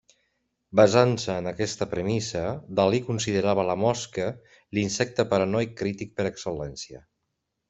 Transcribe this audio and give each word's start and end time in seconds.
Basant-se 0.79 1.35
en 1.41 1.49
aquesta 1.51 1.87
premissa, 1.91 2.41
Dalí 2.79 3.01
considerava 3.11 3.67
la 3.69 3.77
mosca 3.85 4.27
l'insecte 4.79 5.27
paranoic-crític 5.35 6.19
per 6.21 6.27
excel·lència. 6.35 7.07